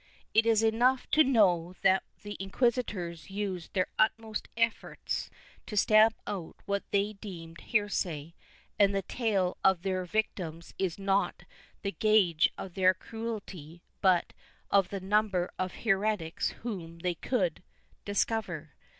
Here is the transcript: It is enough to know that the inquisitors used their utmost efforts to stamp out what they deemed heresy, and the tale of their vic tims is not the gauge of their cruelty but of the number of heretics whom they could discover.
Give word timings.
It 0.33 0.47
is 0.47 0.63
enough 0.63 1.07
to 1.11 1.23
know 1.23 1.75
that 1.83 2.01
the 2.23 2.33
inquisitors 2.39 3.29
used 3.29 3.73
their 3.75 3.85
utmost 3.99 4.47
efforts 4.57 5.29
to 5.67 5.77
stamp 5.77 6.15
out 6.25 6.55
what 6.65 6.81
they 6.89 7.13
deemed 7.13 7.61
heresy, 7.61 8.33
and 8.79 8.95
the 8.95 9.03
tale 9.03 9.57
of 9.63 9.83
their 9.83 10.03
vic 10.05 10.33
tims 10.33 10.73
is 10.79 10.97
not 10.97 11.43
the 11.83 11.91
gauge 11.91 12.49
of 12.57 12.73
their 12.73 12.95
cruelty 12.95 13.83
but 14.01 14.33
of 14.71 14.89
the 14.89 14.99
number 15.01 15.51
of 15.59 15.71
heretics 15.73 16.49
whom 16.63 16.97
they 17.01 17.13
could 17.13 17.61
discover. 18.03 18.73